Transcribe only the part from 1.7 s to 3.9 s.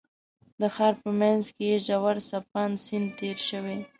یې ژور څپاند سیند تېر شوی.